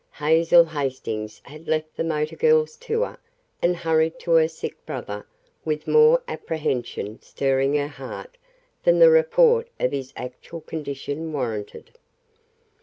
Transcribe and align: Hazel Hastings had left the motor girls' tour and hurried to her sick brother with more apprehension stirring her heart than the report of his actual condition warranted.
Hazel 0.13 0.65
Hastings 0.65 1.41
had 1.45 1.67
left 1.67 1.95
the 1.95 2.03
motor 2.03 2.35
girls' 2.35 2.75
tour 2.75 3.19
and 3.61 3.75
hurried 3.75 4.17
to 4.21 4.31
her 4.31 4.47
sick 4.47 4.83
brother 4.83 5.27
with 5.63 5.87
more 5.87 6.23
apprehension 6.27 7.21
stirring 7.21 7.75
her 7.75 7.87
heart 7.87 8.35
than 8.81 8.97
the 8.97 9.11
report 9.11 9.67
of 9.79 9.91
his 9.91 10.11
actual 10.15 10.61
condition 10.61 11.31
warranted. 11.31 11.99